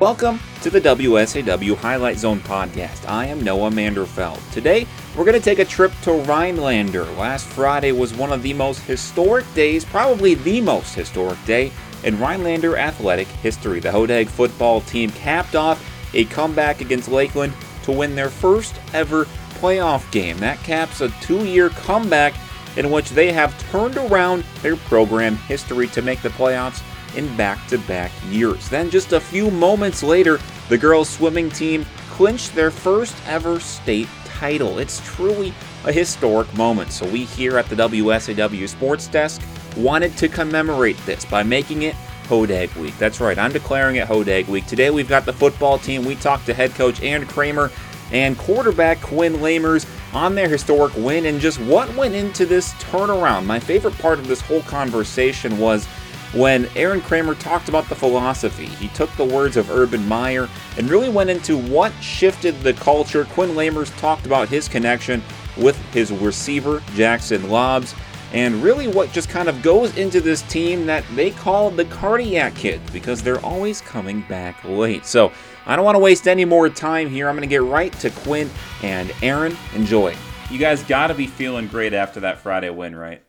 [0.00, 3.08] Welcome to the WSAW Highlight Zone podcast.
[3.08, 4.38] I am Noah Manderfeld.
[4.52, 4.86] Today,
[5.16, 7.02] we're going to take a trip to Rhinelander.
[7.16, 11.72] Last Friday was one of the most historic days, probably the most historic day
[12.04, 13.80] in Rhinelander athletic history.
[13.80, 15.84] The Hodag football team capped off
[16.14, 17.52] a comeback against Lakeland
[17.82, 19.24] to win their first ever
[19.54, 20.38] playoff game.
[20.38, 22.34] That caps a two year comeback
[22.76, 26.84] in which they have turned around their program history to make the playoffs
[27.16, 28.68] in back to back years.
[28.68, 34.08] Then, just a few moments later, the girls' swimming team clinched their first ever state
[34.24, 34.78] title.
[34.78, 35.52] It's truly
[35.84, 36.92] a historic moment.
[36.92, 39.40] So, we here at the WSAW Sports Desk
[39.76, 41.94] wanted to commemorate this by making it
[42.24, 42.96] Hodag Week.
[42.98, 44.66] That's right, I'm declaring it Hodag Week.
[44.66, 46.04] Today, we've got the football team.
[46.04, 47.70] We talked to head coach Aaron Kramer
[48.12, 53.44] and quarterback Quinn Lamers on their historic win and just what went into this turnaround.
[53.44, 55.86] My favorite part of this whole conversation was
[56.32, 58.66] when Aaron Kramer talked about the philosophy.
[58.66, 63.24] He took the words of Urban Meyer and really went into what shifted the culture.
[63.24, 65.22] Quinn Lamers talked about his connection
[65.56, 67.94] with his receiver, Jackson Lobbs,
[68.32, 72.54] and really what just kind of goes into this team that they call the Cardiac
[72.54, 75.06] Kids because they're always coming back late.
[75.06, 75.32] So
[75.66, 77.28] I don't want to waste any more time here.
[77.28, 78.50] I'm going to get right to Quinn
[78.82, 79.56] and Aaron.
[79.74, 80.14] Enjoy.
[80.50, 83.22] You guys got to be feeling great after that Friday win, right?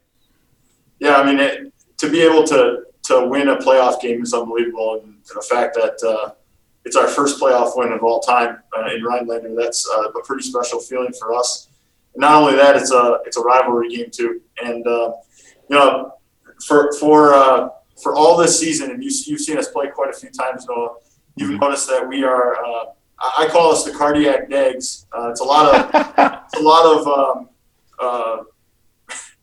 [0.99, 5.01] Yeah, I mean, it, to be able to to win a playoff game is unbelievable,
[5.01, 6.33] and the fact that uh,
[6.85, 10.43] it's our first playoff win of all time uh, in Rhinelander, that's uh, a pretty
[10.43, 11.69] special feeling for us.
[12.13, 15.13] And not only that, it's a it's a rivalry game too, and uh,
[15.69, 16.13] you know,
[16.65, 17.69] for for uh,
[18.01, 20.95] for all this season, and you, you've seen us play quite a few times, Noah.
[21.35, 21.59] You've mm-hmm.
[21.59, 22.63] noticed that we are.
[22.63, 22.85] Uh,
[23.37, 25.05] I call us the cardiac Dags.
[25.15, 27.49] it's a lot of it's a lot of um,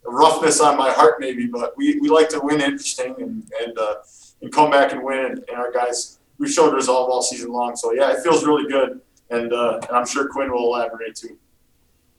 [0.06, 3.96] roughness on my heart, maybe, but we, we like to win interesting and and, uh,
[4.42, 5.24] and come back and win.
[5.24, 7.76] And, and, our guys, we've showed resolve all season long.
[7.76, 11.36] So yeah, it feels really good, and uh, and I'm sure Quinn will elaborate too.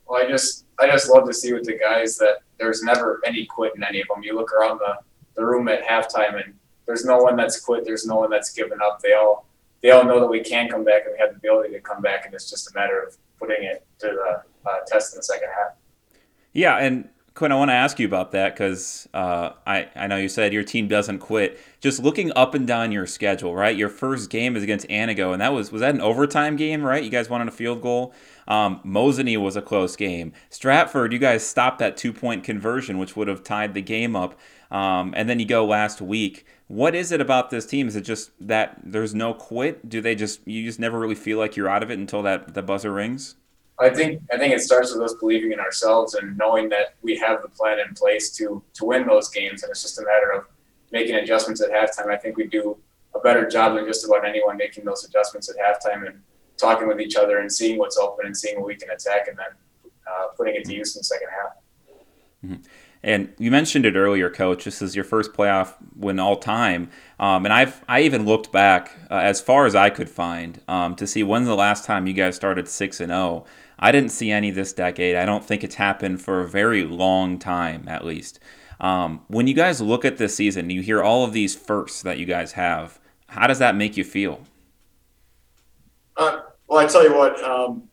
[0.08, 3.46] Well, I just I just love to see with the guys that there's never any
[3.46, 4.24] quit in any of them.
[4.24, 4.98] You look around the,
[5.36, 6.54] the room at halftime, and
[6.86, 7.86] there's no one that's quit.
[7.86, 9.02] There's no one that's given up.
[9.02, 9.48] They all
[9.82, 12.02] they all know that we can come back and we have the ability to come
[12.02, 15.24] back, and it's just a matter of putting it to the uh, test in the
[15.24, 15.74] second half.
[16.54, 20.18] Yeah, and Quinn, I want to ask you about that because uh, I, I know
[20.18, 21.60] you said your team doesn't quit.
[21.80, 23.78] Just looking up and down your schedule, right?
[23.78, 27.04] Your first game is against Antigo, and that was was that an overtime game, right?
[27.04, 28.12] You guys wanted a field goal.
[28.48, 30.34] Um, Mosinee was a close game.
[30.50, 34.34] Stratford, you guys stopped that two point conversion, which would have tied the game up.
[34.72, 36.44] Um, and then you go last week.
[36.66, 37.88] What is it about this team?
[37.88, 39.88] Is it just that there's no quit?
[39.88, 42.56] Do they just you just never really feel like you're out of it until that
[42.56, 43.36] the buzzer rings?
[43.80, 47.16] I think I think it starts with us believing in ourselves and knowing that we
[47.18, 50.32] have the plan in place to to win those games, and it's just a matter
[50.32, 50.46] of
[50.92, 52.12] making adjustments at halftime.
[52.12, 52.78] I think we do
[53.14, 56.22] a better job than just about anyone making those adjustments at halftime and
[56.58, 59.38] talking with each other and seeing what's open and seeing what we can attack, and
[59.38, 59.54] then
[60.10, 61.54] uh, putting it to use in the second half.
[62.46, 62.64] Mm-hmm.
[63.04, 64.66] And you mentioned it earlier, Coach.
[64.66, 66.90] This is your first playoff win all time,
[67.20, 70.96] um, and I've I even looked back uh, as far as I could find um,
[70.96, 73.46] to see when's the last time you guys started six and zero.
[73.80, 75.16] I didn't see any this decade.
[75.16, 78.40] I don't think it's happened for a very long time, at least.
[78.80, 82.18] Um, when you guys look at this season, you hear all of these firsts that
[82.18, 83.00] you guys have.
[83.28, 84.42] How does that make you feel?
[86.16, 87.42] Uh, well, I tell you what.
[87.44, 87.84] Um,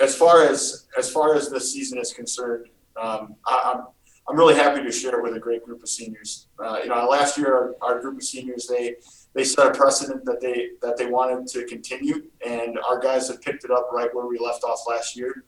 [0.00, 2.66] as far as as far as this season is concerned,
[3.00, 3.86] um, I, am
[4.28, 6.48] I'm, really happy to share it with a great group of seniors.
[6.58, 8.96] Uh, you know, last year our, our group of seniors they
[9.34, 13.40] they set a precedent that they that they wanted to continue, and our guys have
[13.40, 15.44] picked it up right where we left off last year.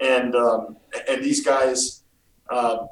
[0.00, 0.76] And um,
[1.08, 2.02] and these guys,
[2.50, 2.88] um,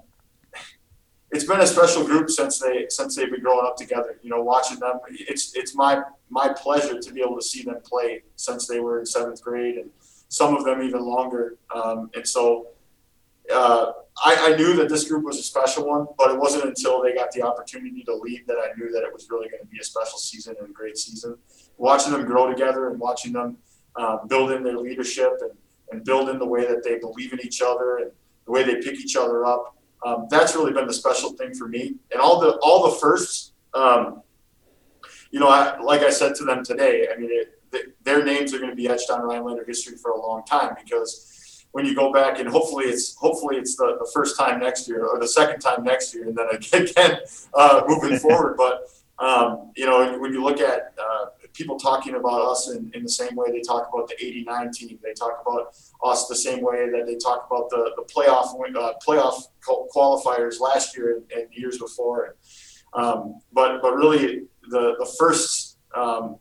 [1.30, 4.20] it's been a special group since they since they've been growing up together.
[4.22, 7.80] You know, watching them, it's it's my my pleasure to be able to see them
[7.84, 9.90] play since they were in seventh grade, and
[10.28, 11.58] some of them even longer.
[11.74, 12.68] Um, and so.
[13.53, 13.92] Uh,
[14.25, 17.14] I, I, knew that this group was a special one, but it wasn't until they
[17.14, 19.78] got the opportunity to lead that I knew that it was really going to be
[19.81, 21.38] a special season and a great season.
[21.78, 23.56] Watching them grow together and watching them
[23.96, 25.52] uh, build in their leadership and,
[25.93, 28.11] and build in the way that they believe in each other and
[28.44, 29.76] the way they pick each other up.
[30.05, 31.94] Um, that's really been the special thing for me.
[32.12, 34.22] And all the all the firsts, um,
[35.31, 38.58] you know, I, like I said to them today, I mean, it, their names are
[38.58, 41.38] going to be etched on Rhinelander history for a long time because
[41.73, 45.06] when you go back and hopefully it's hopefully it's the, the first time next year
[45.06, 46.49] or the second time next year and then
[46.82, 47.19] again
[47.55, 48.56] uh, moving forward.
[48.56, 48.88] But
[49.19, 53.09] um, you know when you look at uh, people talking about us in, in the
[53.09, 55.75] same way they talk about the 89 team they talk about
[56.05, 59.43] us the same way that they talk about the, the playoff uh, playoff
[59.94, 62.37] qualifiers last year and, and years before.
[62.94, 66.38] Um, but but really the the first um,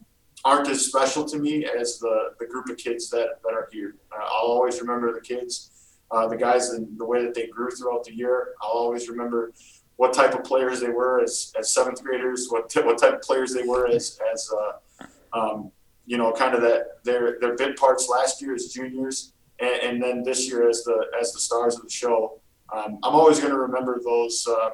[0.47, 3.95] aren't as special to me as the, the group of kids that, that are here.
[4.13, 5.71] Uh, I'll always remember the kids,
[6.09, 8.53] uh, the guys, and the way that they grew throughout the year.
[8.61, 9.51] I'll always remember
[9.97, 13.21] what type of players they were as, as seventh graders, what, t- what type of
[13.21, 15.05] players they were as, as uh,
[15.37, 15.69] um,
[16.05, 20.01] you know, kind of that their, their bit parts last year as juniors, and, and
[20.01, 22.39] then this year as the as the stars of the show.
[22.73, 24.69] Um, I'm always going to remember those uh,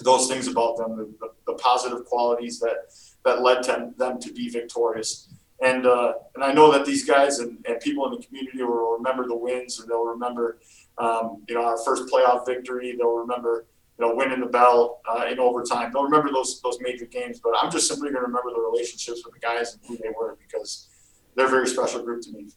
[0.00, 2.92] those things about them, the, the, the, positive qualities that
[3.24, 5.28] that led to them to be victorious.
[5.62, 8.96] And uh, and I know that these guys and, and people in the community will
[8.96, 10.58] remember the wins, and they'll remember
[10.98, 12.96] um, you know our first playoff victory.
[12.98, 13.66] They'll remember
[13.98, 15.92] you know winning the bell uh, in overtime.
[15.92, 17.40] They'll remember those those major games.
[17.40, 20.12] But I'm just simply going to remember the relationships with the guys and who they
[20.18, 20.88] were because
[21.36, 22.48] they're a very special group to me.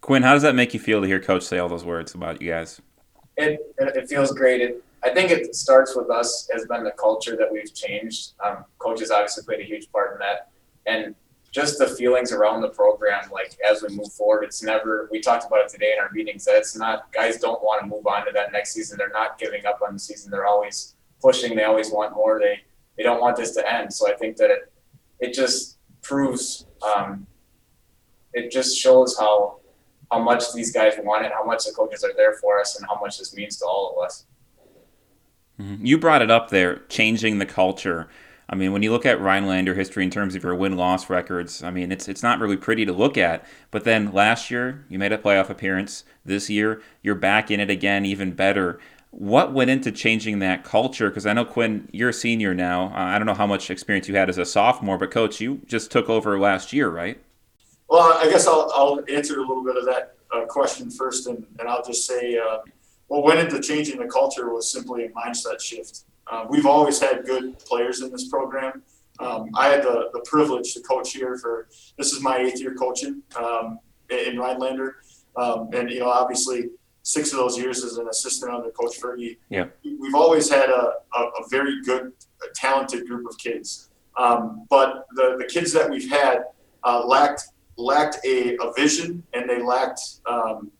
[0.00, 2.42] Quinn, how does that make you feel to hear Coach say all those words about
[2.42, 2.82] you guys?
[3.36, 4.60] It it, it feels great.
[4.60, 8.32] It, I think it starts with us has been the culture that we've changed.
[8.44, 10.50] Um, coaches obviously played a huge part in that,
[10.86, 11.14] and
[11.50, 13.30] just the feelings around the program.
[13.30, 15.08] Like as we move forward, it's never.
[15.10, 16.44] We talked about it today in our meetings.
[16.44, 18.96] That it's not guys don't want to move on to that next season.
[18.96, 20.30] They're not giving up on the season.
[20.30, 21.56] They're always pushing.
[21.56, 22.38] They always want more.
[22.38, 22.60] They
[22.96, 23.92] they don't want this to end.
[23.92, 24.72] So I think that it
[25.20, 26.66] it just proves.
[26.96, 27.26] Um,
[28.34, 29.60] it just shows how
[30.10, 32.86] how much these guys want it, how much the coaches are there for us, and
[32.86, 34.26] how much this means to all of us.
[35.62, 35.86] Mm-hmm.
[35.86, 38.08] You brought it up there, changing the culture.
[38.48, 41.62] I mean, when you look at Rhinelander history in terms of your win loss records,
[41.62, 43.46] I mean, it's it's not really pretty to look at.
[43.70, 46.04] But then last year, you made a playoff appearance.
[46.24, 48.80] This year, you're back in it again, even better.
[49.10, 51.08] What went into changing that culture?
[51.08, 52.86] Because I know Quinn, you're a senior now.
[52.86, 55.60] Uh, I don't know how much experience you had as a sophomore, but coach, you
[55.66, 57.20] just took over last year, right?
[57.88, 61.46] Well, I guess I'll, I'll answer a little bit of that uh, question first, and,
[61.58, 62.58] and I'll just say uh,
[63.12, 66.04] what went into changing the culture was simply a mindset shift.
[66.28, 68.82] Uh, we've always had good players in this program.
[69.20, 71.68] Um, I had the, the privilege to coach here for
[71.98, 74.96] this is my eighth year coaching um, in Rhinelander,
[75.36, 76.70] um, and you know obviously
[77.02, 79.36] six of those years as an assistant under Coach Fergie.
[79.50, 82.12] Yeah, we've always had a, a, a very good,
[82.54, 86.44] talented group of kids, um, but the the kids that we've had
[86.82, 87.42] uh, lacked
[87.76, 90.70] lacked a, a vision and they lacked um,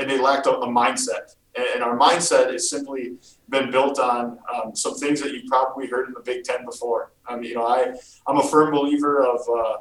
[0.00, 1.36] and they lacked a, a mindset.
[1.56, 3.16] And, our mindset has simply
[3.48, 7.12] been built on um, some things that you've probably heard in the Big Ten before.
[7.30, 7.94] Mean, you know, I
[8.26, 9.76] I'm a firm believer of uh,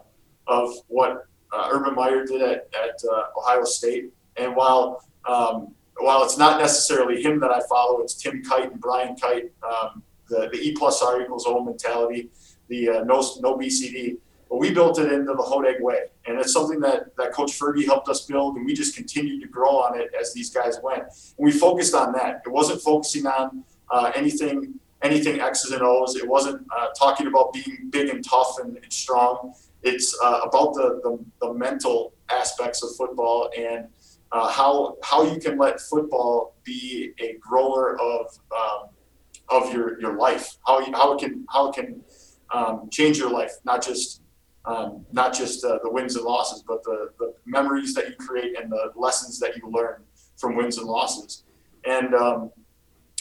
[0.47, 4.11] of what uh, Urban Meyer did at, at uh, Ohio State.
[4.37, 8.81] And while um, while it's not necessarily him that I follow, it's Tim Kight and
[8.81, 12.29] Brian Kight, um, the, the E plus R equals O mentality,
[12.67, 14.17] the uh, no no BCD.
[14.53, 17.87] But we built it into the Hodag way, and it's something that that Coach Fergie
[17.87, 21.01] helped us build, and we just continued to grow on it as these guys went.
[21.01, 22.43] And we focused on that.
[22.45, 26.15] It wasn't focusing on uh, anything anything X's and O's.
[26.15, 29.55] It wasn't uh, talking about being big and tough and, and strong.
[29.81, 33.87] It's uh, about the, the, the mental aspects of football and
[34.31, 38.89] uh, how how you can let football be a grower of um,
[39.49, 40.57] of your your life.
[40.67, 42.03] How you, how it can how it can
[42.53, 44.22] um, change your life, not just
[44.65, 48.57] um, not just uh, the wins and losses, but the, the memories that you create
[48.57, 50.03] and the lessons that you learn
[50.37, 51.43] from wins and losses.
[51.85, 52.51] And um,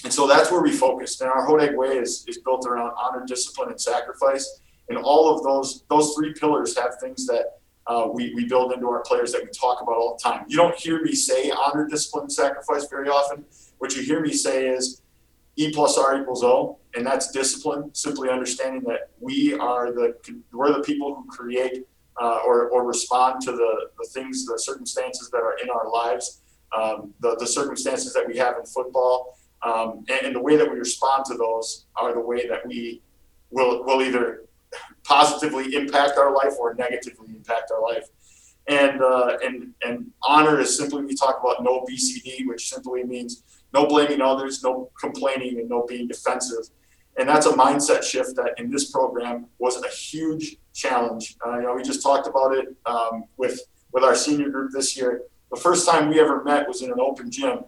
[0.04, 1.20] and so that's where we focused.
[1.20, 4.60] And our Hodag way is, is built around honor, discipline, and sacrifice.
[4.88, 8.88] And all of those those three pillars have things that uh, we, we build into
[8.88, 10.44] our players that we talk about all the time.
[10.48, 13.44] You don't hear me say honor, discipline, sacrifice very often.
[13.78, 15.01] What you hear me say is
[15.56, 17.94] E plus R equals O, and that's discipline.
[17.94, 20.14] Simply understanding that we are the
[20.52, 21.86] we're the people who create
[22.20, 26.42] uh, or, or respond to the, the things, the circumstances that are in our lives,
[26.76, 30.70] um, the, the circumstances that we have in football, um, and, and, the way that
[30.70, 33.00] we respond to those are the way that we
[33.50, 34.42] will will either
[35.04, 38.08] positively impact our life or negatively impact our life.
[38.68, 43.44] And uh, and and honor is simply we talk about no BCD, which simply means
[43.72, 46.64] no blaming others, no complaining, and no being defensive.
[47.18, 51.36] And that's a mindset shift that in this program was a huge challenge.
[51.46, 53.60] Uh, you know, we just talked about it um, with
[53.92, 55.22] with our senior group this year.
[55.50, 57.64] The first time we ever met was in an open gym,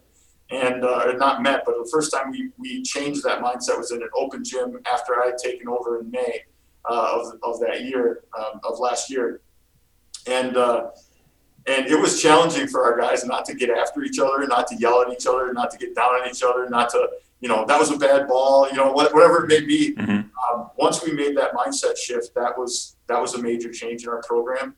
[0.50, 4.02] and uh, not met, but the first time we, we changed that mindset was in
[4.02, 6.44] an open gym after I had taken over in May
[6.88, 9.42] uh, of, of that year um, of last year,
[10.26, 10.90] and uh,
[11.66, 14.76] and it was challenging for our guys not to get after each other, not to
[14.76, 17.08] yell at each other, not to get down on each other, not to,
[17.40, 19.94] you know, that was a bad ball, you know, whatever it may be.
[19.94, 20.12] Mm-hmm.
[20.12, 24.10] Um, once we made that mindset shift, that was that was a major change in
[24.10, 24.74] our program.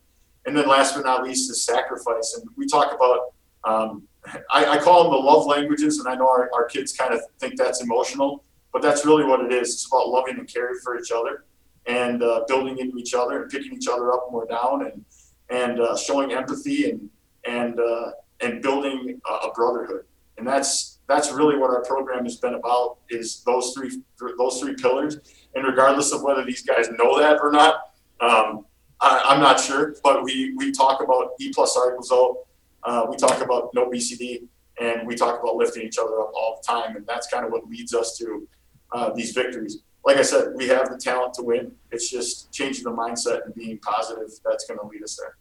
[0.47, 2.39] And then last but not least is sacrifice.
[2.39, 4.05] And we talk about, um,
[4.51, 7.21] I, I, call them the love languages, and I know our, our kids kind of
[7.41, 9.75] think that's emotional, but that's really what it is.
[9.75, 11.45] It's about loving and caring for each other.
[11.87, 15.05] and uh, building into each other and picking each other up when we're down and
[15.51, 17.11] and uh, showing empathy and
[17.47, 18.11] and uh,
[18.41, 20.05] and building a, brotherhood.
[20.39, 24.03] And that's that's really what our program has been about is those three
[24.39, 25.19] those three pillars.
[25.55, 28.67] And regardless of whether these guys know that or not, um,
[29.01, 29.97] I, am not sure.
[30.03, 32.47] But we we talk about E plus R equals O.
[32.83, 34.47] Uh, we talk about no BCD,
[34.81, 36.97] and we talk about lifting each other up all the time.
[36.97, 38.49] And that's kind of what leads us to
[38.93, 39.79] uh, these victories.
[40.07, 41.73] Like I said, we have the talent to win.
[41.91, 45.37] It's just changing the mindset and being positive that's going to lead us there.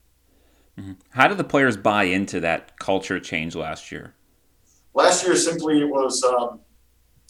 [0.80, 0.94] Mm-hmm.
[1.10, 4.16] How did the players buy into that culture change last year?
[4.96, 6.62] Last year, simply it was um,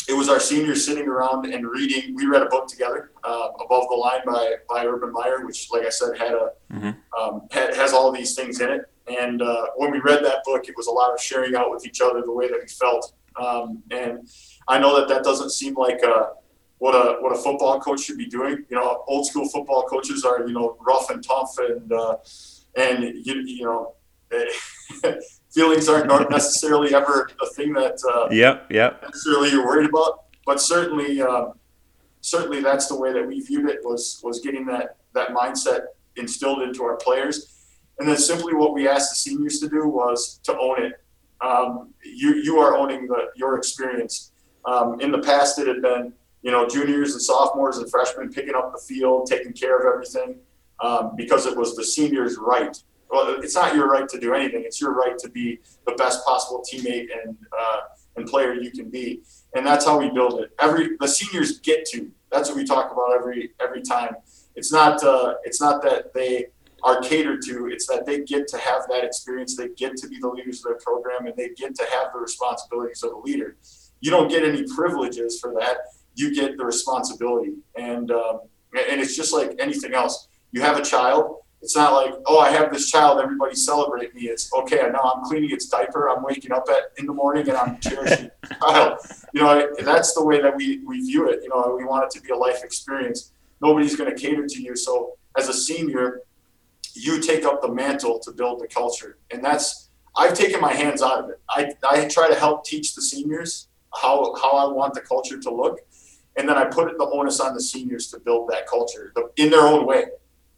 [0.07, 2.15] it was our seniors sitting around and reading.
[2.15, 5.85] We read a book together, uh, "Above the Line" by by Urban Meyer, which, like
[5.85, 6.91] I said, had a mm-hmm.
[7.21, 8.89] um, had, has all these things in it.
[9.07, 11.85] And uh, when we read that book, it was a lot of sharing out with
[11.85, 13.13] each other the way that we felt.
[13.35, 14.27] Um, and
[14.67, 16.29] I know that that doesn't seem like a,
[16.79, 18.65] what a what a football coach should be doing.
[18.69, 22.17] You know, old school football coaches are you know rough and tough and uh,
[22.75, 23.93] and you, you know
[25.53, 29.01] feelings aren't, necessarily ever a thing that uh, yep yep.
[29.03, 30.25] necessarily you're worried about.
[30.45, 31.47] But certainly uh,
[32.21, 36.61] certainly that's the way that we viewed it was was getting that that mindset instilled
[36.61, 37.51] into our players.
[37.99, 40.93] And then simply what we asked the seniors to do was to own it.
[41.41, 44.31] Um, you you are owning the your experience.
[44.65, 46.13] Um, in the past it had been
[46.45, 50.37] you know juniors and sophomores and freshmen picking up the field taking care of everything
[50.79, 52.77] um, because it was the seniors' right.
[53.09, 56.23] Well, it's not your right to do anything; it's your right to be the best
[56.25, 57.79] possible teammate and uh,
[58.15, 59.21] and player you can be.
[59.55, 60.51] And that's how we build it.
[60.59, 62.11] Every the seniors get to.
[62.31, 64.15] That's what we talk about every every time.
[64.55, 66.47] It's not uh, it's not that they
[66.83, 67.67] are catered to.
[67.67, 69.55] It's that they get to have that experience.
[69.55, 72.19] They get to be the leaders of their program, and they get to have the
[72.19, 73.55] responsibilities of a leader.
[74.01, 75.77] You don't get any privileges for that.
[76.15, 78.41] You get the responsibility, and um,
[78.73, 81.41] and it's just like anything else you have a child.
[81.61, 84.23] It's not like, oh, I have this child, everybody celebrate me.
[84.23, 87.49] It's okay, I know I'm cleaning its diaper, I'm waking up at in the morning
[87.49, 88.99] and I'm cherishing the child.
[89.33, 91.41] You know, that's the way that we, we view it.
[91.43, 93.33] You know, we want it to be a life experience.
[93.61, 94.75] Nobody's going to cater to you.
[94.75, 96.21] So as a senior,
[96.93, 99.17] you take up the mantle to build the culture.
[99.31, 101.41] And that's I've taken my hands out of it.
[101.49, 103.67] I, I try to help teach the seniors
[104.01, 105.79] how how I want the culture to look.
[106.37, 109.61] And then I put the onus on the seniors to build that culture in their
[109.61, 110.05] own way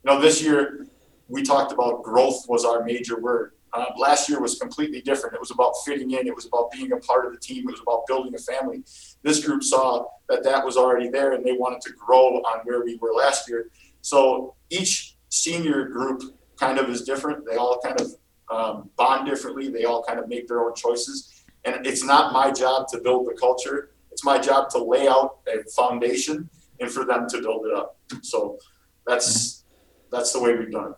[0.07, 0.87] you know, this year
[1.27, 3.51] we talked about growth was our major word.
[3.73, 5.35] Uh, last year was completely different.
[5.35, 6.25] It was about fitting in.
[6.25, 7.67] It was about being a part of the team.
[7.67, 8.83] It was about building a family.
[9.23, 12.85] This group saw that that was already there, and they wanted to grow on where
[12.85, 13.69] we were last year.
[14.01, 16.23] So each senior group
[16.57, 17.45] kind of is different.
[17.45, 18.15] They all kind of
[18.49, 19.67] um, bond differently.
[19.67, 21.43] They all kind of make their own choices.
[21.65, 23.91] And it's not my job to build the culture.
[24.17, 27.99] It's my job to lay out a foundation and for them to build it up.
[28.23, 28.57] So
[29.05, 29.63] that's
[30.11, 30.95] that's the way we've done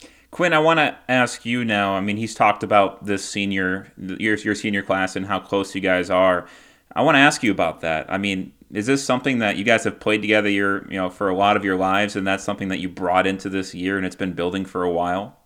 [0.00, 0.08] it.
[0.30, 1.94] Quinn, I want to ask you now.
[1.94, 5.80] I mean, he's talked about this senior, your, your senior class, and how close you
[5.80, 6.46] guys are.
[6.94, 8.06] I want to ask you about that.
[8.08, 11.30] I mean, is this something that you guys have played together, your, you know, for
[11.30, 14.06] a lot of your lives, and that's something that you brought into this year, and
[14.06, 15.36] it's been building for a while?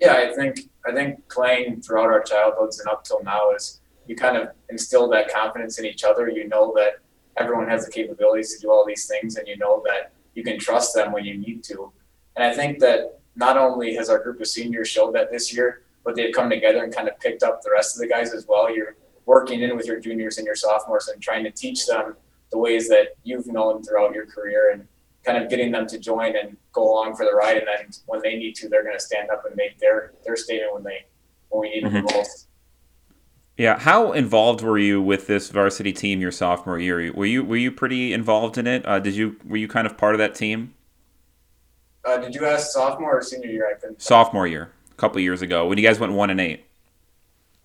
[0.00, 4.16] Yeah, I think I think playing throughout our childhoods and up till now is you
[4.16, 6.28] kind of instill that confidence in each other.
[6.28, 6.94] You know that
[7.36, 10.58] everyone has the capabilities to do all these things, and you know that you can
[10.58, 11.92] trust them when you need to.
[12.36, 15.82] And I think that not only has our group of seniors showed that this year,
[16.04, 18.46] but they've come together and kind of picked up the rest of the guys as
[18.48, 18.74] well.
[18.74, 18.96] You're
[19.26, 22.16] working in with your juniors and your sophomores and trying to teach them
[22.50, 24.88] the ways that you've known throughout your career and
[25.24, 27.58] kind of getting them to join and go along for the ride.
[27.58, 30.36] And then when they need to, they're going to stand up and make their their
[30.36, 31.06] statement when they
[31.50, 32.06] when we need mm-hmm.
[32.06, 32.47] them most.
[33.58, 37.12] Yeah, how involved were you with this varsity team your sophomore year?
[37.12, 38.86] Were you were you pretty involved in it?
[38.86, 40.74] Uh, did you were you kind of part of that team?
[42.04, 43.68] Uh, did you ask sophomore or senior year?
[43.68, 44.00] I couldn't.
[44.00, 46.66] Sophomore year, a couple years ago, when you guys went one and eight.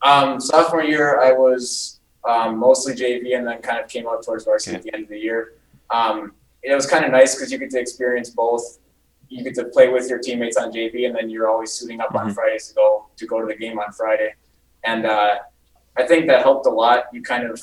[0.02, 4.46] Um, sophomore year, I was um, mostly JV, and then kind of came out towards
[4.46, 4.80] varsity okay.
[4.80, 5.54] at the end of the year.
[5.92, 6.34] Um,
[6.64, 8.80] it was kind of nice because you get to experience both.
[9.30, 12.08] You get to play with your teammates on JV, and then you're always suiting up
[12.08, 12.30] mm-hmm.
[12.30, 14.34] on Fridays to go to go to the game on Friday.
[14.84, 15.36] And uh,
[15.98, 17.06] I think that helped a lot.
[17.14, 17.62] You kind of,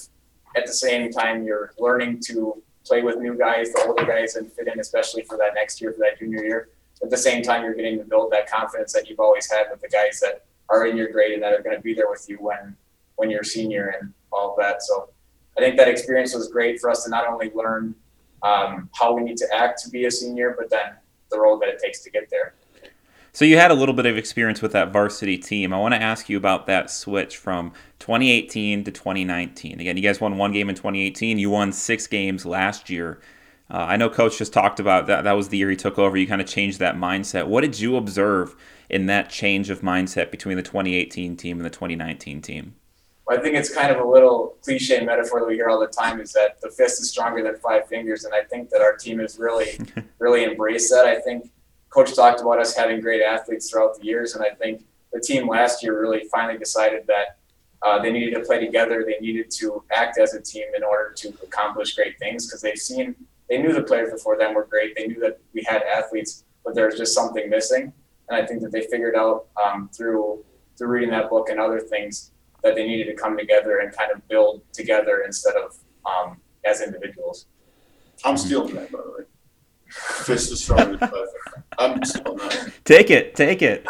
[0.57, 4.53] at the same time, you're learning to play with new guys, the older guys, and
[4.53, 6.69] fit in, especially for that next year, for that junior year.
[7.03, 9.81] At the same time, you're getting to build that confidence that you've always had with
[9.81, 12.27] the guys that are in your grade and that are going to be there with
[12.29, 12.77] you when
[13.17, 14.83] when you're a senior and all of that.
[14.83, 15.11] So
[15.59, 17.95] I think that experience was great for us to not only learn
[18.43, 20.95] um, how we need to act to be a senior, but then
[21.31, 22.55] the role that it takes to get there.
[23.33, 25.73] So you had a little bit of experience with that varsity team.
[25.73, 29.79] I want to ask you about that switch from 2018 to 2019.
[29.79, 31.39] Again, you guys won one game in 2018.
[31.39, 33.21] You won six games last year.
[33.71, 35.23] Uh, I know Coach just talked about that.
[35.23, 36.17] That was the year he took over.
[36.17, 37.47] You kind of changed that mindset.
[37.47, 38.57] What did you observe
[38.89, 42.75] in that change of mindset between the 2018 team and the 2019 team?
[43.31, 46.21] I think it's kind of a little cliche metaphor that we hear all the time
[46.21, 48.25] is that the fist is stronger than five fingers.
[48.25, 49.79] And I think that our team has really,
[50.19, 51.07] really embraced that.
[51.07, 51.49] I think
[51.91, 54.35] Coach talked about us having great athletes throughout the years.
[54.35, 57.39] And I think the team last year really finally decided that
[57.83, 59.05] uh, they needed to play together.
[59.05, 62.79] They needed to act as a team in order to accomplish great things because they've
[62.79, 63.17] seen,
[63.49, 64.97] they knew the players before them were great.
[64.97, 67.93] They knew that we had athletes, but there was just something missing.
[68.29, 70.45] And I think that they figured out um, through
[70.81, 72.31] through reading that book and other things
[72.63, 76.81] that they needed to come together and kind of build together instead of um, as
[76.81, 77.47] individuals.
[78.25, 79.25] I'm stealing that, by the way.
[79.91, 81.11] Fist is stronger than.
[81.81, 82.73] I'm stealing that.
[82.85, 83.87] Take it, take it.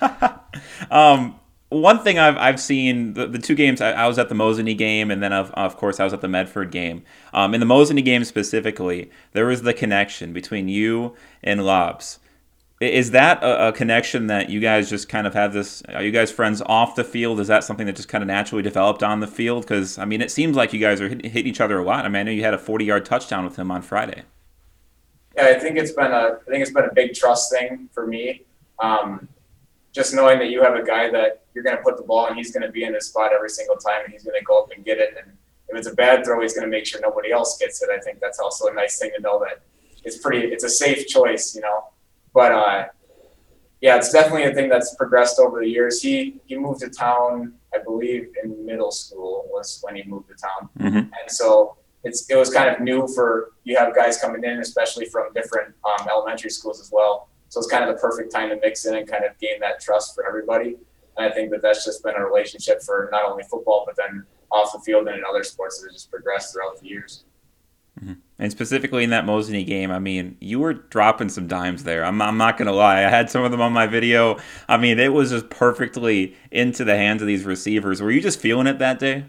[0.90, 1.38] um,
[1.68, 4.76] one thing I've, I've seen the, the two games I, I was at the Mosinee
[4.76, 7.04] game and then of, of course I was at the Medford game.
[7.32, 12.18] Um, in the Mosinee game specifically, there was the connection between you and Lobs.
[12.80, 15.82] Is that a, a, connection that you guys just kind of have this?
[15.94, 17.40] Are you guys friends off the field?
[17.40, 19.62] Is that something that just kind of naturally developed on the field?
[19.62, 22.04] Because I mean, it seems like you guys are hitting, hitting each other a lot.
[22.04, 24.24] I mean, I know you had a forty-yard touchdown with him on Friday.
[25.36, 28.06] Yeah, I think it's been a I think it's been a big trust thing for
[28.06, 28.42] me.
[28.78, 29.28] Um,
[29.92, 32.36] just knowing that you have a guy that you're going to put the ball and
[32.36, 34.62] he's going to be in his spot every single time and he's going to go
[34.62, 35.16] up and get it.
[35.18, 35.32] And
[35.68, 37.88] if it's a bad throw, he's going to make sure nobody else gets it.
[37.90, 39.62] I think that's also a nice thing to know that
[40.04, 40.46] it's pretty.
[40.48, 41.86] It's a safe choice, you know.
[42.34, 42.84] But uh,
[43.80, 46.00] yeah, it's definitely a thing that's progressed over the years.
[46.00, 50.34] He he moved to town, I believe, in middle school was when he moved to
[50.34, 50.96] town, mm-hmm.
[50.98, 51.76] and so
[52.06, 55.74] it's it was kind of new for you have guys coming in, especially from different
[55.84, 57.28] um, elementary schools as well.
[57.48, 59.80] So it's kind of the perfect time to mix in and kind of gain that
[59.80, 60.76] trust for everybody.
[61.16, 64.24] And I think that that's just been a relationship for not only football, but then
[64.50, 67.24] off the field and in other sports that has just progressed throughout the years.
[68.00, 68.14] Mm-hmm.
[68.38, 72.04] And specifically in that Mosinee game, I mean, you were dropping some dimes there.
[72.04, 72.98] I'm, I'm not going to lie.
[72.98, 74.38] I had some of them on my video.
[74.68, 78.02] I mean, it was just perfectly into the hands of these receivers.
[78.02, 79.24] Were you just feeling it that day?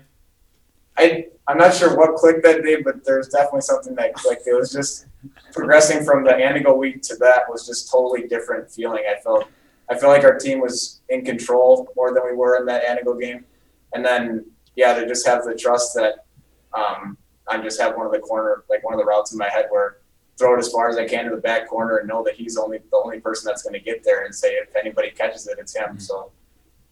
[0.97, 4.47] I, I'm not sure what clicked that day, but there's definitely something that clicked.
[4.47, 5.05] It was just
[5.53, 9.03] progressing from the Antigo week to that was just totally different feeling.
[9.09, 9.47] I felt
[9.89, 13.19] I felt like our team was in control more than we were in that Antigo
[13.19, 13.45] game.
[13.93, 16.25] And then, yeah, to just have the trust that
[16.73, 19.49] um, I just have one of the corner, like one of the routes in my
[19.49, 19.99] head where
[20.37, 22.57] throw it as far as I can to the back corner and know that he's
[22.57, 25.57] only the only person that's going to get there and say if anybody catches it,
[25.59, 25.89] it's him.
[25.89, 25.99] Mm-hmm.
[25.99, 26.31] So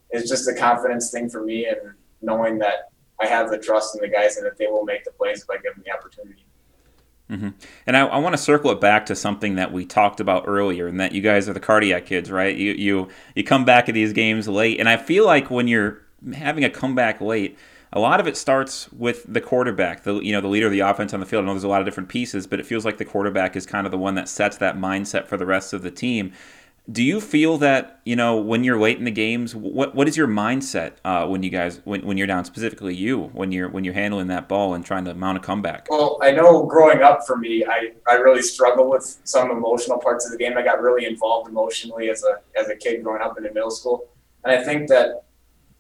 [0.09, 1.79] it's just a confidence thing for me and
[2.21, 2.91] knowing that
[3.21, 5.49] I have the trust in the guys and that they will make the plays if
[5.49, 6.45] I give them the opportunity.
[7.29, 7.49] Mm-hmm.
[7.87, 10.87] And I, I want to circle it back to something that we talked about earlier,
[10.87, 12.55] and that you guys are the cardiac kids, right?
[12.55, 16.03] You you you come back at these games late, and I feel like when you're
[16.35, 17.57] having a comeback late,
[17.91, 20.81] a lot of it starts with the quarterback, the you know the leader of the
[20.81, 21.43] offense on the field.
[21.43, 23.65] I know there's a lot of different pieces, but it feels like the quarterback is
[23.65, 26.31] kind of the one that sets that mindset for the rest of the team.
[26.91, 29.55] Do you feel that you know when you're late in the games?
[29.55, 33.23] What what is your mindset uh, when you guys when, when you're down specifically you
[33.33, 35.87] when you're when you're handling that ball and trying to mount a comeback?
[35.89, 40.25] Well, I know growing up for me, I, I really struggled with some emotional parts
[40.25, 40.57] of the game.
[40.57, 43.71] I got really involved emotionally as a as a kid growing up in the middle
[43.71, 44.07] school,
[44.43, 45.23] and I think that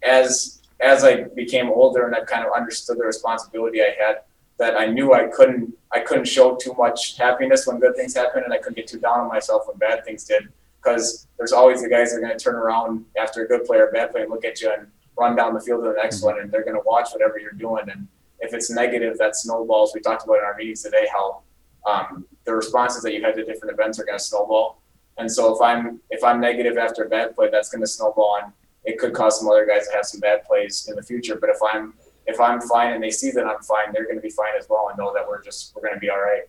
[0.01, 4.21] as as I became older and I kind of understood the responsibility I had,
[4.57, 8.45] that I knew I couldn't I couldn't show too much happiness when good things happened
[8.45, 10.49] and I couldn't get too down on myself when bad things did,
[10.85, 13.77] because there's always the guys that are going to turn around after a good play
[13.77, 16.17] or bad play and look at you and run down the field to the next
[16.17, 16.27] mm-hmm.
[16.27, 18.07] one, and they're going to watch whatever you're doing, and
[18.39, 19.93] if it's negative, that snowballs.
[19.95, 21.41] We talked about in our meetings today how
[21.85, 24.81] um, the responses that you had to different events are going to snowball,
[25.17, 28.39] and so if I'm if I'm negative after a bad play, that's going to snowball
[28.43, 28.53] and
[28.85, 31.37] it could cause some other guys to have some bad plays in the future.
[31.39, 31.93] But if I'm
[32.27, 34.67] if I'm fine and they see that I'm fine, they're going to be fine as
[34.69, 36.43] well and know that we're just we're going to be all right.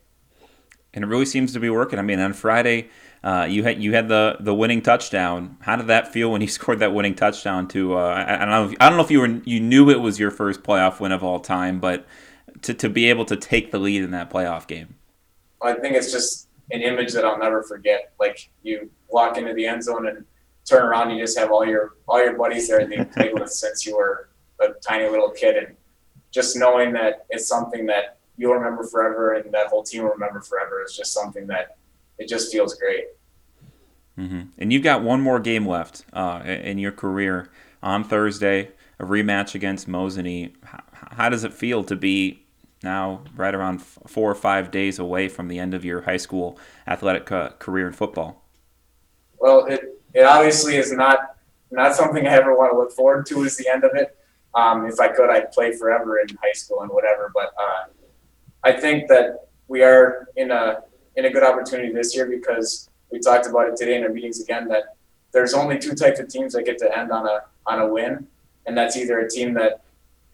[0.95, 1.99] And it really seems to be working.
[1.99, 2.89] I mean, on Friday,
[3.27, 5.57] uh, you had you had the the winning touchdown.
[5.61, 7.67] How did that feel when you scored that winning touchdown?
[7.69, 8.69] To uh, I, I, don't know.
[8.69, 11.11] If, I don't know if you were you knew it was your first playoff win
[11.11, 12.07] of all time, but
[12.63, 14.95] to to be able to take the lead in that playoff game.
[15.61, 18.13] I think it's just an image that I'll never forget.
[18.21, 20.25] Like you walk into the end zone and
[20.65, 23.51] turn around, you just have all your all your buddies there that you played with
[23.51, 24.29] since you were
[24.61, 25.77] a tiny little kid, and
[26.31, 30.41] just knowing that it's something that you'll remember forever, and that whole team will remember
[30.41, 31.77] forever is just something that
[32.19, 33.07] it just feels great.
[34.19, 34.41] Mm-hmm.
[34.59, 37.51] And you've got one more game left uh, in your career
[37.83, 40.55] on Thursday, a rematch against Mosinee.
[40.65, 42.43] How, how does it feel to be
[42.83, 46.59] now right around four or five days away from the end of your high school
[46.87, 48.43] athletic uh, career in football?
[49.39, 51.37] Well, it it obviously is not
[51.71, 53.45] not something I ever want to look forward to.
[53.45, 54.17] Is the end of it.
[54.55, 57.31] Um, if I could, I'd play forever in high school and whatever.
[57.35, 57.85] But uh,
[58.65, 60.83] I think that we are in a
[61.17, 64.41] in a good opportunity this year because we talked about it today in our meetings
[64.41, 64.97] again that
[65.33, 68.27] there's only two types of teams that get to end on a on a win,
[68.67, 69.83] and that's either a team that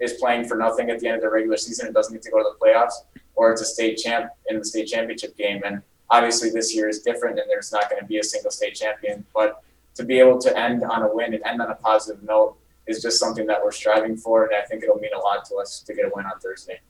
[0.00, 2.30] is playing for nothing at the end of the regular season and doesn't need to
[2.30, 2.94] go to the playoffs,
[3.34, 5.62] or it's a state champ in the state championship game.
[5.64, 8.74] And obviously, this year is different, and there's not going to be a single state
[8.74, 9.24] champion.
[9.34, 9.62] But
[9.94, 12.56] to be able to end on a win and end on a positive note
[12.86, 15.56] is just something that we're striving for, and I think it'll mean a lot to
[15.56, 16.80] us to get a win on Thursday.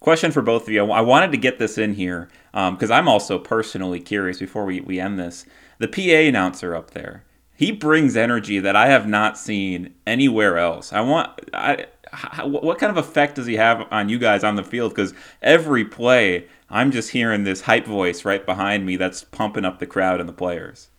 [0.00, 0.90] Question for both of you.
[0.90, 4.80] I wanted to get this in here because um, I'm also personally curious before we,
[4.80, 5.44] we end this.
[5.78, 7.24] The PA announcer up there,
[7.56, 10.92] he brings energy that I have not seen anywhere else.
[10.92, 14.56] I want, I, how, what kind of effect does he have on you guys on
[14.56, 14.92] the field?
[14.92, 19.78] Because every play, I'm just hearing this hype voice right behind me that's pumping up
[19.78, 20.89] the crowd and the players.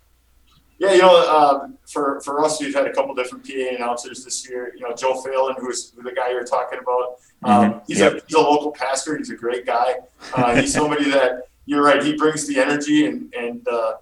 [0.81, 4.49] Yeah, you know, um, for, for us, we've had a couple different PA announcers this
[4.49, 4.73] year.
[4.75, 7.19] You know, Joe Phelan, who's the guy you're talking about.
[7.43, 7.79] Um, mm-hmm.
[7.85, 8.13] he's, yep.
[8.13, 9.15] a, he's a local pastor.
[9.15, 9.93] He's a great guy.
[10.33, 13.93] Uh, he's somebody that, you're right, he brings the energy and, and, uh,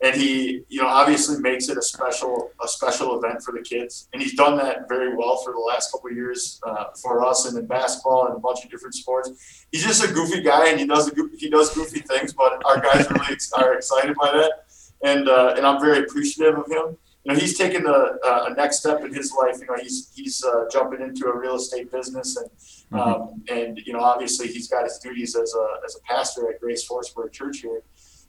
[0.00, 4.08] and he, you know, obviously makes it a special a special event for the kids,
[4.12, 7.46] and he's done that very well for the last couple of years uh, for us,
[7.46, 9.64] and in basketball and a bunch of different sports.
[9.70, 12.80] He's just a goofy guy, and he does a, he does goofy things, but our
[12.80, 14.64] guys really are excited by that
[15.02, 16.96] and uh, and I'm very appreciative of him.
[17.24, 19.56] You know, he's taken a, a next step in his life.
[19.60, 22.50] You know, he's he's uh, jumping into a real estate business, and
[22.92, 22.98] mm-hmm.
[22.98, 26.60] um, and you know, obviously, he's got his duties as a as a pastor at
[26.60, 27.82] Grace Forsberg Church here.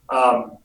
[0.09, 0.57] Um,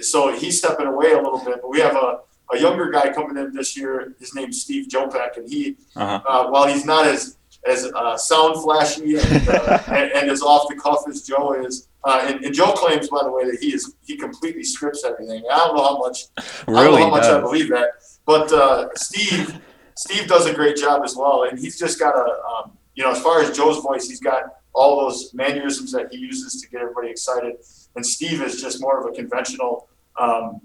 [0.00, 2.20] so he's stepping away a little bit, but we have a,
[2.52, 4.14] a younger guy coming in this year.
[4.18, 6.22] His name's Steve Jopek, and he, uh-huh.
[6.26, 10.68] uh, while he's not as as uh, sound flashy and, uh, and, and, as off
[10.68, 11.88] the cuff as Joe is.
[12.04, 15.42] Uh, and, and, Joe claims, by the way, that he is he completely scripts everything.
[15.50, 16.24] I don't know how much.
[16.66, 17.34] Really I don't know how much does.
[17.34, 17.88] I believe that,
[18.26, 19.58] but uh, Steve
[19.96, 23.10] Steve does a great job as well, and he's just got a um, you know
[23.10, 24.42] as far as Joe's voice, he's got
[24.74, 27.54] all those mannerisms that he uses to get everybody excited.
[27.96, 29.88] And Steve is just more of a conventional.
[30.18, 30.60] Um,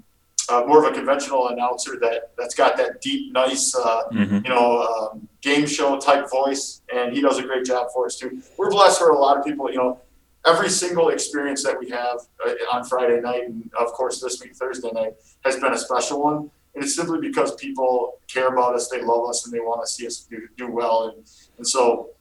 [0.50, 4.38] uh, more of a conventional announcer that that's got that deep, nice, uh, mm-hmm.
[4.38, 8.18] you know, um, game show type voice, and he does a great job for us
[8.18, 8.42] too.
[8.58, 9.70] We're blessed for a lot of people.
[9.70, 10.02] You know,
[10.46, 14.56] every single experience that we have uh, on Friday night, and of course this week
[14.56, 16.52] Thursday night, has been a special one.
[16.76, 19.92] And it's simply because people care about us, they love us, and they want to
[19.92, 21.10] see us do, do well.
[21.10, 21.26] And,
[21.58, 22.12] and so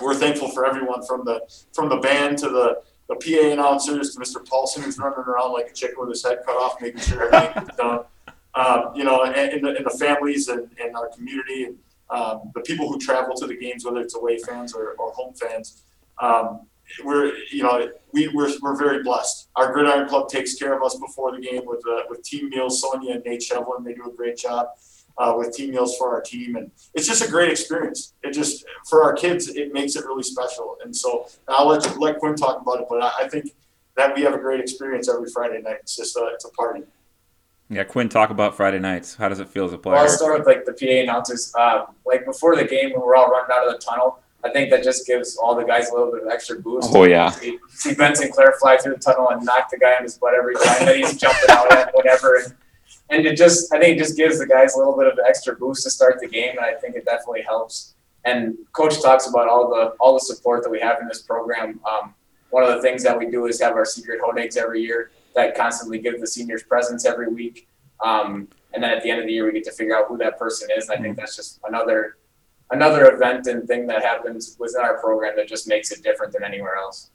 [0.00, 1.42] we're thankful for everyone from the
[1.74, 4.46] from the band to the the PA announcers to Mr.
[4.48, 7.68] Paulson, who's running around like a chicken with his head cut off, making sure everything
[7.68, 8.04] is done.
[8.54, 11.78] Um, you know, and, and, the, and the families and, and our community and
[12.10, 15.34] um, the people who travel to the games, whether it's away fans or, or home
[15.34, 15.82] fans.
[16.20, 16.66] Um,
[17.04, 19.48] we're, you know, we, we're, we're very blessed.
[19.56, 22.80] Our Gridiron Club takes care of us before the game with, uh, with team meals.
[22.80, 24.68] Sonia and Nate Shevlin, they do a great job
[25.18, 28.14] uh, with team meals for our team, and it's just a great experience.
[28.22, 30.78] It just for our kids, it makes it really special.
[30.82, 33.54] And so I'll let let Quinn talk about it, but I, I think
[33.96, 35.78] that we have a great experience every Friday night.
[35.80, 36.84] It's just a, it's a party.
[37.68, 39.14] Yeah, Quinn, talk about Friday nights.
[39.14, 39.94] How does it feel as a player?
[39.94, 41.52] Well, I'll start with like the PA announcers.
[41.56, 44.70] Uh, like before the game, when we're all running out of the tunnel, I think
[44.70, 46.90] that just gives all the guys a little bit of extra boost.
[46.94, 47.30] Oh yeah.
[47.30, 50.34] See, see Ben Sinclair fly through the tunnel and knock the guy on his butt
[50.34, 52.36] every time that he's jumping out at whatever.
[52.36, 52.54] And
[53.10, 55.54] and it just I think it just gives the guys a little bit of extra
[55.54, 57.94] boost to start the game, and I think it definitely helps.
[58.24, 61.80] And coach talks about all the all the support that we have in this program.
[61.90, 62.14] Um,
[62.50, 65.56] one of the things that we do is have our secret eggs every year that
[65.56, 67.68] constantly give the seniors presents every week.
[68.04, 70.16] Um, and then at the end of the year, we get to figure out who
[70.18, 70.88] that person is.
[70.88, 72.16] And I think that's just another
[72.70, 76.44] another event and thing that happens within our program that just makes it different than
[76.44, 77.10] anywhere else.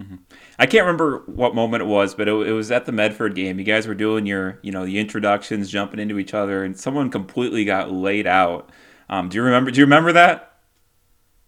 [0.00, 0.16] Mm-hmm.
[0.58, 3.58] I can't remember what moment it was, but it, it, was at the Medford game.
[3.58, 7.10] You guys were doing your, you know, the introductions, jumping into each other, and someone
[7.10, 8.70] completely got laid out.
[9.08, 9.70] Um, do you remember?
[9.70, 10.52] Do you remember that?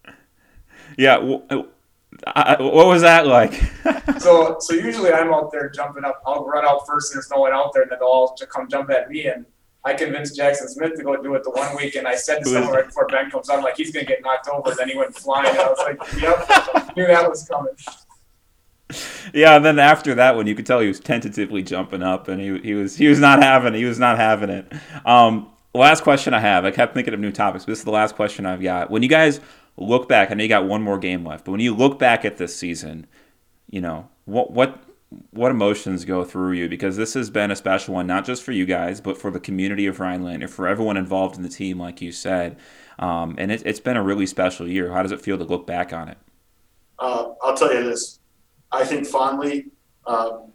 [0.96, 1.18] Yeah.
[2.27, 3.53] I, what was that like?
[4.18, 6.20] so, so usually I'm out there jumping up.
[6.27, 8.68] I'll run out first, and there's no one out there, and then they'll all come
[8.68, 9.27] jump at me.
[9.27, 9.46] And
[9.88, 12.48] I convinced Jackson Smith to go do it the one week, and I said to
[12.51, 14.74] someone right before Ben comes on, like he's gonna get knocked over.
[14.74, 17.72] Then he went flying, and I was like, "Yep, knew that was coming."
[19.33, 22.38] yeah, and then after that one, you could tell he was tentatively jumping up, and
[22.38, 23.79] he, he was he was not having it.
[23.79, 24.70] He was not having it.
[25.07, 26.66] Um, last question I have.
[26.66, 28.90] I kept thinking of new topics, but this is the last question I've got.
[28.90, 29.40] When you guys
[29.79, 32.27] look back, I know you got one more game left, but when you look back
[32.27, 33.07] at this season,
[33.70, 34.83] you know what what
[35.31, 38.53] what emotions go through you because this has been a special one, not just for
[38.53, 42.03] you guys, but for the community of Rhinelander, for everyone involved in the team, like
[42.03, 42.59] you said.
[42.99, 44.92] Um, and it, has been a really special year.
[44.92, 46.18] How does it feel to look back on it?
[46.99, 48.18] Uh, I'll tell you this
[48.71, 49.66] I think fondly
[50.07, 50.53] um,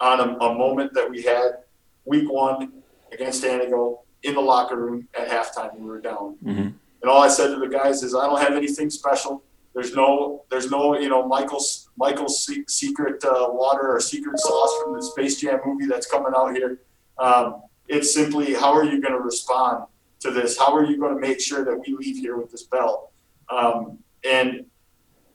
[0.00, 1.58] on a, a, moment that we had
[2.04, 5.76] week one against Antigo in the locker room at halftime.
[5.78, 6.60] We were down, mm-hmm.
[6.60, 9.42] and all I said to the guys is, "I don't have anything special.
[9.74, 14.94] There's no, there's no, you know, Michael's Michael's secret uh, water or secret sauce from
[14.94, 16.80] the Space Jam movie that's coming out here.
[17.18, 19.84] Um, it's simply how are you going to respond
[20.20, 20.58] to this?
[20.58, 23.10] How are you going to make sure that we leave here with this belt?
[23.50, 24.64] Um, and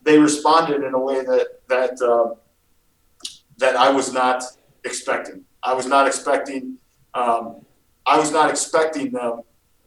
[0.04, 2.36] they responded in a way that that uh,
[3.58, 4.44] that I was not
[4.84, 5.44] expecting.
[5.62, 6.78] I was not expecting.
[7.14, 7.66] Um,
[8.06, 9.42] I was not expecting them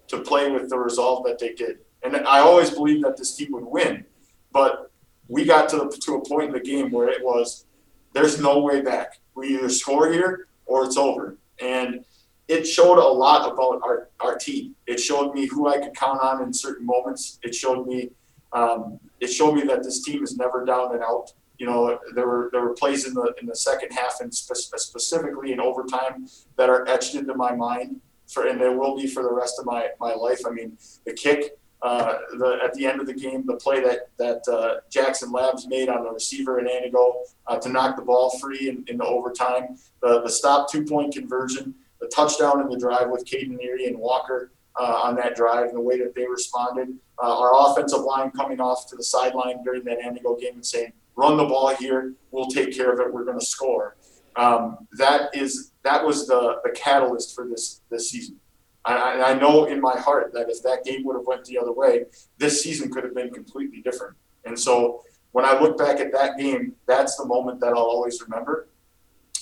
[0.08, 1.78] to play with the resolve that they did.
[2.02, 4.04] And I always believed that this team would win,
[4.52, 4.89] but
[5.30, 7.64] we got to the, to a point in the game where it was
[8.12, 9.20] there's no way back.
[9.34, 11.38] We either score here or it's over.
[11.62, 12.04] And
[12.48, 14.74] it showed a lot about our, our team.
[14.86, 17.38] It showed me who I could count on in certain moments.
[17.42, 18.10] It showed me
[18.52, 21.32] um, it showed me that this team is never down and out.
[21.58, 24.56] You know, there were there were plays in the in the second half and spe-
[24.56, 29.22] specifically in overtime that are etched into my mind for, and there will be for
[29.22, 30.40] the rest of my, my life.
[30.44, 34.10] I mean, the kick uh, the, at the end of the game, the play that
[34.18, 37.14] that uh, Jackson Labs made on the receiver in Antigo
[37.46, 41.14] uh, to knock the ball free in, in the overtime, the the stop two point
[41.14, 45.68] conversion, the touchdown in the drive with Caden Neary and Walker uh, on that drive,
[45.68, 46.88] and the way that they responded.
[47.22, 50.92] Uh, our offensive line coming off to the sideline during that Antigo game and saying,
[51.16, 53.12] "Run the ball here, we'll take care of it.
[53.12, 53.96] We're going to score."
[54.36, 58.38] Um, that is that was the the catalyst for this this season.
[58.84, 61.72] I, I know in my heart that if that game would have went the other
[61.72, 62.06] way,
[62.38, 64.16] this season could have been completely different.
[64.44, 68.20] And so when I look back at that game, that's the moment that I'll always
[68.22, 68.68] remember.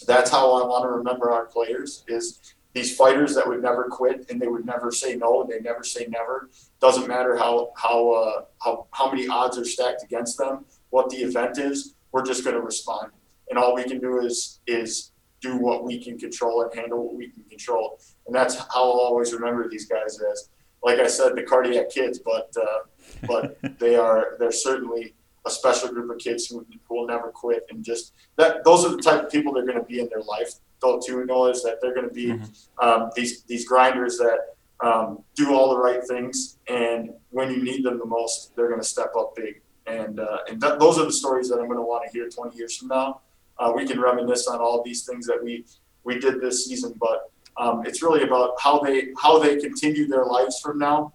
[0.06, 4.26] That's how I want to remember our players is these fighters that would never quit
[4.30, 6.50] and they would never say no and they never say never.
[6.80, 11.16] Doesn't matter how how uh, how how many odds are stacked against them, what the
[11.16, 11.94] event is.
[12.12, 13.12] We're just going to respond,
[13.50, 17.14] and all we can do is is do what we can control and handle what
[17.14, 18.00] we can control.
[18.26, 20.50] And that's how I'll always remember these guys as,
[20.82, 25.14] like I said, the cardiac kids, but uh, but they are they're certainly
[25.46, 28.90] a special group of kids who, who will never quit and just that those are
[28.90, 30.54] the type of people they're going to be in their life.
[30.80, 32.86] Though too know is that they're going to be mm-hmm.
[32.86, 34.38] um, these these grinders that
[34.80, 38.80] um, do all the right things, and when you need them the most, they're going
[38.80, 39.60] to step up big.
[39.88, 42.28] And uh, and th- those are the stories that I'm going to want to hear
[42.28, 43.22] 20 years from now
[43.58, 45.64] uh, we can reminisce on all these things that we
[46.04, 50.24] we did this season, but um, it's really about how they how they continue their
[50.24, 51.12] lives from now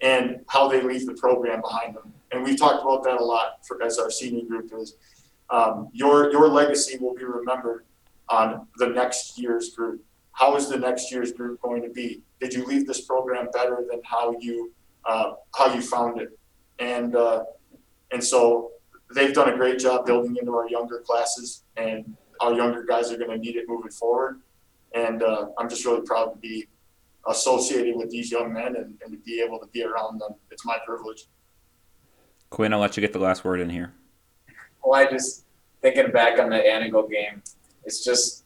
[0.00, 2.12] and how they leave the program behind them.
[2.32, 4.96] And we've talked about that a lot for, as our senior group is.
[5.50, 7.84] Um, your your legacy will be remembered
[8.28, 10.02] on the next year's group.
[10.32, 12.22] How is the next year's group going to be?
[12.40, 14.72] Did you leave this program better than how you
[15.04, 16.38] uh, how you found it?
[16.78, 17.44] And uh,
[18.12, 18.72] and so
[19.14, 23.16] they've done a great job building into our younger classes, and our younger guys are
[23.16, 24.40] going to need it moving forward.
[24.94, 26.68] And uh, I'm just really proud to be
[27.26, 30.34] associated with these young men and, and to be able to be around them.
[30.50, 31.26] It's my privilege.
[32.50, 33.92] Quinn, I'll let you get the last word in here.
[34.84, 35.44] Well, I just
[35.80, 37.42] thinking back on the Antigo game,
[37.84, 38.44] it's just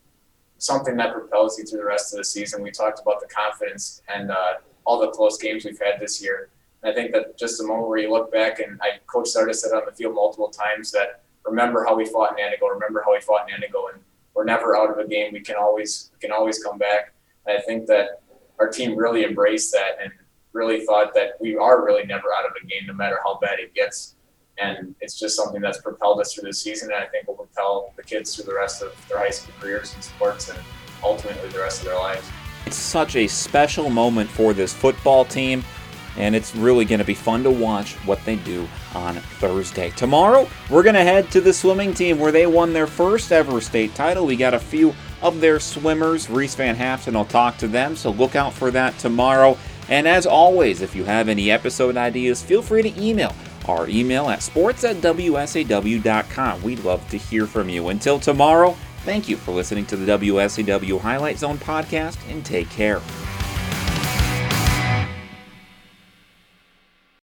[0.58, 2.62] something that propels you through the rest of the season.
[2.62, 6.50] We talked about the confidence and uh, all the close games we've had this year.
[6.84, 9.72] I think that just a moment where you look back, and I Coach Sardis said
[9.72, 13.20] on the field multiple times that remember how we fought in Antigo, remember how we
[13.20, 14.02] fought in Antigo, and
[14.34, 15.32] we're never out of a game.
[15.32, 17.14] We can always we can always come back.
[17.46, 18.22] And I think that
[18.58, 20.12] our team really embraced that and
[20.52, 23.58] really thought that we are really never out of a game, no matter how bad
[23.58, 24.16] it gets.
[24.58, 27.92] And it's just something that's propelled us through the season, and I think will propel
[27.96, 30.58] the kids through the rest of their high school careers in sports and
[31.02, 32.26] ultimately the rest of their lives.
[32.64, 35.62] It's such a special moment for this football team
[36.16, 39.90] and it's really going to be fun to watch what they do on Thursday.
[39.90, 43.60] Tomorrow, we're going to head to the swimming team where they won their first ever
[43.60, 44.26] state title.
[44.26, 46.30] We got a few of their swimmers.
[46.30, 49.58] Reese Van Haften will talk to them, so look out for that tomorrow.
[49.88, 53.34] And as always, if you have any episode ideas, feel free to email
[53.68, 56.62] our email at sports at wsaw.com.
[56.62, 57.88] We'd love to hear from you.
[57.88, 63.00] Until tomorrow, thank you for listening to the WSAW Highlight Zone podcast and take care.